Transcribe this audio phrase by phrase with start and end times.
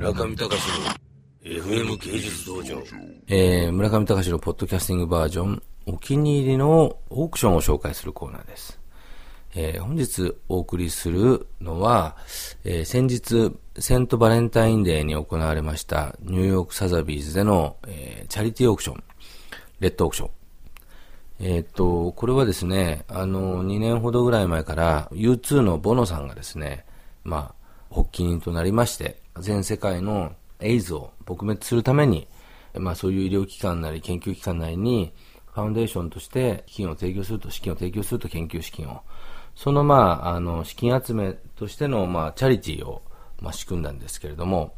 [0.00, 2.82] 村上隆の FM 芸術道場。
[3.28, 8.80] えー、村上隆のポッドキャスティングバージョン、お気に入りのオークションを紹介するコーナーです。
[9.54, 12.16] えー、本日お送りするのは、
[12.64, 19.04] えー、先日、セントバレンタインデーに行われましたニューヨークサザビーズでの、えー、チャリティーオークション、
[19.80, 20.30] レッドオークション。
[21.40, 26.86] えっと、これはですね、あの、2年ほどぐらい前から U2 のボノさんがですね、
[27.22, 27.52] ま
[27.90, 32.28] あ、発起人となりまして、全世界のエイズを撲滅するために、
[32.74, 35.12] まあそういう医療機関なり研究機関なりに、
[35.52, 39.00] ファウンデーションとして資金を提供すると、資金を提供すると研究資金を。
[39.56, 43.02] そのまあ、あの、資金集めとしてのまあ、チャリティーを
[43.40, 44.74] まあ仕組んだんですけれども、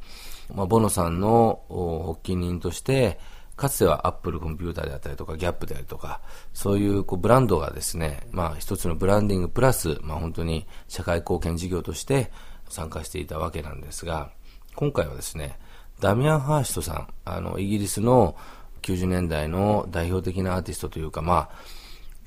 [0.55, 1.63] まあ、ボノさんの
[2.09, 3.19] 発起人として、
[3.57, 6.21] かつてはアップルコンピューターであったりとか、ギャップであるとか、
[6.53, 12.33] そういうこうブランドがですね、まあ一つのブランディングプラス、まあ本当に社会貢献事業として
[12.69, 14.31] 参加していたわけなんですが、
[14.75, 15.59] 今回はですね、
[16.01, 18.37] ダミアン・ハーシトさん、あの、イギリスの
[18.83, 21.51] 90年代の代表的なアーティストというか、まあ、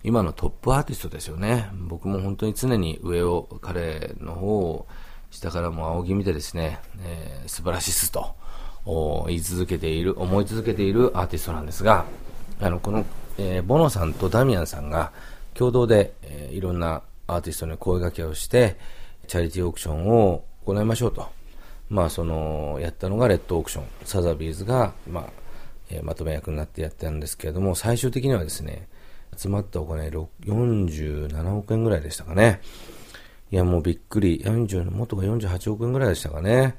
[0.03, 1.69] 今のトップアーティストですよね。
[1.73, 4.87] 僕も本当に常に上を、彼の方を
[5.31, 8.35] 下からも仰ぎ見てですね、えー、素晴らしいっすと
[9.27, 12.05] 言い続けている、思い続けているアーティストなんですが、
[12.61, 13.03] あの、この、
[13.37, 15.11] えー、ボノさんとダミアンさんが
[15.55, 18.77] 共同で、えー、いろんなアーティストに声掛けをして、
[19.27, 21.27] チャリティーオークションを行いましょうと。
[21.89, 23.85] まあ、その、やったのがレッドオークション。
[24.03, 25.29] サザビーズが、まあ、
[25.89, 28.87] えー、まとめ役になってやったんですけれども、最終的にはですね、
[29.37, 32.61] 集まったお金47億円ぐらいでしたかね。
[33.51, 34.39] いや、もうびっくり。
[34.39, 36.77] 40、元が48億円ぐらいでしたかね。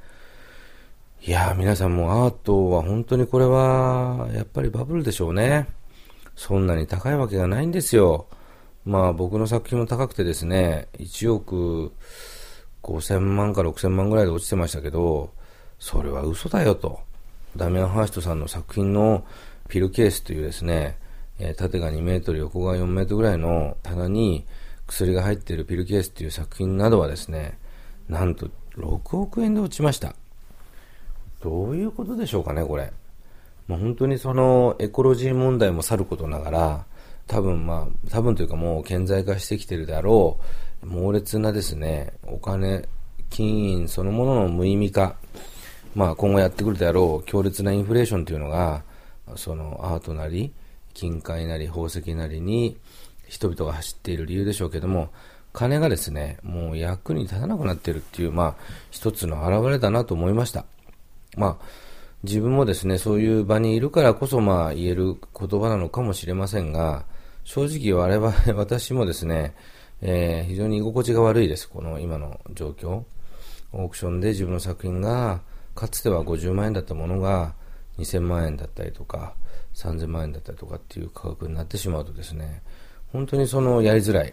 [1.22, 5.66] いや皆さんもアートは本当にこれは、やっぱりバブルでしょうね。
[6.36, 8.26] そんなに高いわけがないんですよ。
[8.84, 11.92] まあ僕の作品も高くてですね、1億
[12.86, 15.30] 5000万から6000万ぐらいで落ちてましたけど、
[15.78, 17.00] それは嘘だよと。
[17.56, 19.24] ダミアン・ハーストさんの作品の
[19.68, 20.96] ピルケースというですね、
[21.38, 24.46] え、縦が2メートル、横が4メートルぐらいの棚に
[24.86, 27.58] 薬が入っているピルケースという作品などはですね、
[28.08, 30.14] なんと6億円で落ちました。
[31.42, 32.92] どういうことでしょうかね、これ。
[33.68, 36.86] もう本当にそのエコロジー問題もさることながら、
[37.26, 40.44] 多分まあ、多分というかもう顕在化してきてるであろう、
[40.82, 42.88] 猛烈なですね、お金、
[43.30, 45.16] 金銀そのものの無意味化、
[45.94, 48.84] まあ今後やってくるであろう強烈なインフレーションというのが、
[49.34, 50.52] そのアートなり、
[50.94, 52.76] 金塊なり宝石なりに
[53.28, 55.10] 人々が走っている理由でしょうけども、
[55.52, 58.54] 金がですね、もう役に立たなくなっているっていう、まあ、
[58.90, 60.66] 一つの表れだなと思いました。
[61.36, 61.64] まあ、
[62.22, 67.04] 自分もですね、そういう場にいるからこそ、まあ、言える言葉なのかもしれませんが、
[67.44, 69.54] 正直我々、私もですね、
[70.02, 73.04] えー、非常に居心地が悪いです、この今の状況。
[73.72, 75.42] オークションで自分の作品が、
[75.74, 77.54] かつては50万円だったものが
[77.98, 79.34] 2000万円だったりとか、
[79.74, 82.62] 3000万円だったりとかっていう価格になってしまうとですね、
[83.12, 84.32] 本当にそのやりづらい。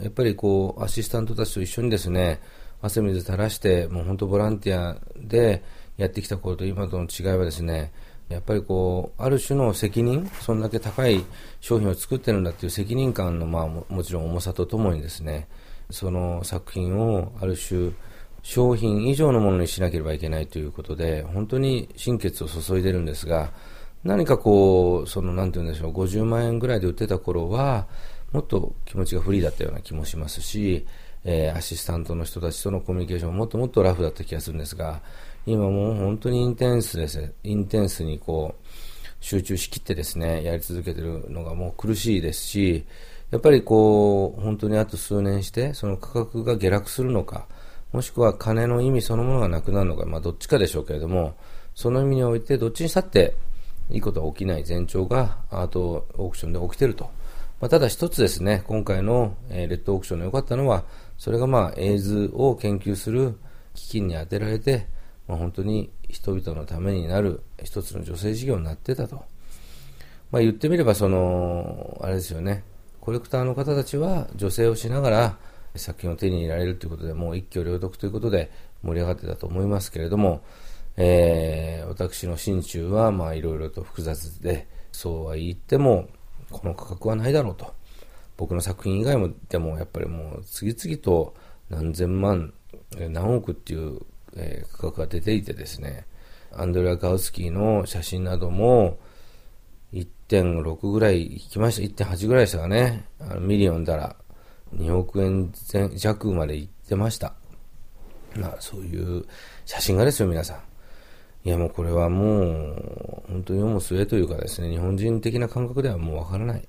[0.00, 2.40] やっぱりこう、アシスタントたちと一緒にですね、
[2.80, 5.62] 汗水垂らして、もう本当ボランティアで
[5.96, 7.92] やってきた頃と今との違いはですね、
[8.28, 11.24] やっぱりこう、ある種の責任、そんだけ高い
[11.60, 15.48] 商品を作ってるんだっていう責任感の、まあも、ちろん重さとともにですね、
[15.90, 17.92] その作品をある種、
[18.42, 23.52] 商品以上のものにしなければいけないということで、本当に心血を注いでるんですが、
[24.04, 27.86] 何かこう、その、なんて言うんでしょう、50万円ぐらいで売ってた頃は、
[28.32, 30.86] もっと気持ちがフリーだったような気もしますし、
[31.24, 35.00] えー、アシスタントの人たちとのコミュニケーションももっともっとラフだった気がするんですが、
[35.46, 37.32] 今もう本当にインテンスです。
[37.42, 38.64] インテンスにこう、
[39.20, 42.86] 集中しきってですね、やり続けてるのがもう苦しいですし、
[43.30, 47.46] やっぱりこう、本当にあと数年して、その価格が下落するのか、
[47.92, 51.34] もしくは金の意味そのものがなくなるのか、まあどっちかでしょうけれども、
[51.74, 53.36] その意味においてどっちにしたって、
[53.90, 57.04] いいことは起きない前兆がアートオークションで起きてると。
[57.60, 60.84] まあ、ただ一つですね、今回の、え、レッドオークションの良かったのは、
[61.18, 63.38] それがまあ、エイズを研究する
[63.74, 64.86] 基金に充てられて、
[65.26, 69.24] まあ、本当に人々のためになる一つの女性事業になってたと。
[70.30, 72.64] まあ、言ってみれば、その、あれですよね、
[73.00, 75.38] コレクターの方たちは女性をしながら
[75.76, 78.50] 作品を手に入れられるということで、もう一挙両得ということで
[78.82, 80.42] 盛り上がってたと思いますけれども、
[80.96, 86.08] えー、私の心中は、まあ、いろいろと複雑で、そうは言っても、
[86.50, 87.74] この価格はないだろうと。
[88.36, 91.34] 僕の作品以外も、でもやっぱりもう、次々と
[91.68, 92.52] 何千万、
[92.96, 94.00] 何億っていう、
[94.36, 96.06] えー、価格が出ていてですね、
[96.52, 98.98] アンドレアス・グルスキーの写真なども、
[99.92, 102.04] 1.6ぐらい行きました。
[102.04, 103.04] 1.8ぐらいでしたかね。
[103.20, 104.16] あの million dollar、
[104.76, 105.52] 2億円
[105.96, 107.34] 弱まで行ってました。
[108.36, 109.24] まあそういう
[109.64, 110.58] 写真がですよ、皆さん。
[111.46, 116.66] いやもうこれはもう、本当に世も末というかですね、日本人的な感覚ではもうわからない。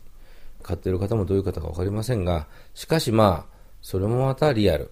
[0.61, 4.91] 買ってる方もどういう方かわかりませんが、しかしまあ、それもまたリアル。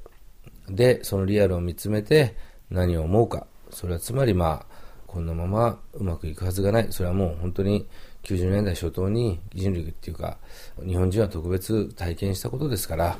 [0.69, 2.35] で、そのリアルを見つめて
[2.73, 3.47] 何を思うか。
[3.69, 4.73] それはつまりまあ、
[5.07, 6.87] こんなままうまくいくはずがない。
[6.89, 7.87] それはもう本当に
[8.23, 10.37] 90年代初頭に人類っていうか、
[10.83, 13.17] 日本人は特別体験したことですから、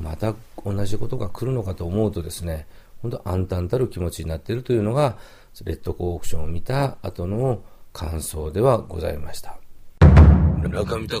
[0.00, 2.66] また同じことが来るのかと思うとですね、
[3.02, 5.18] 本当暗淡たる気持ちになっているというのが、
[5.64, 7.62] レッドコークションを見た後の
[7.92, 9.58] 感想ではございました。
[10.62, 11.20] 中見隆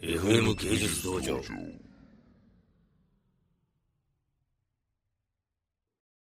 [0.00, 1.40] FM 芸術道場。